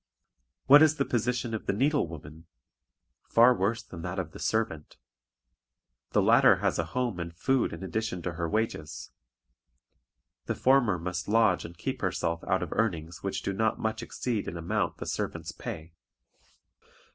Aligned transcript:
What 0.65 0.81
is 0.81 0.95
the 0.95 1.05
position 1.05 1.53
of 1.53 1.67
the 1.67 1.73
needle 1.73 2.07
woman? 2.07 2.47
Far 3.29 3.53
worse 3.53 3.83
than 3.83 4.01
that 4.01 4.17
of 4.17 4.31
the 4.31 4.39
servant. 4.39 4.97
The 6.13 6.23
latter 6.23 6.55
has 6.55 6.79
a 6.79 6.85
home 6.97 7.19
and 7.19 7.31
food 7.31 7.71
in 7.71 7.83
addition 7.83 8.23
to 8.23 8.31
her 8.31 8.49
wages; 8.49 9.11
the 10.47 10.55
former 10.55 10.97
must 10.97 11.27
lodge 11.27 11.65
and 11.65 11.77
keep 11.77 12.01
herself 12.01 12.43
out 12.45 12.63
of 12.63 12.73
earnings 12.73 13.21
which 13.21 13.43
do 13.43 13.53
not 13.53 13.77
much 13.77 14.01
exceed 14.01 14.47
in 14.47 14.57
amount 14.57 14.97
the 14.97 15.05
servant's 15.05 15.51
pay. 15.51 15.93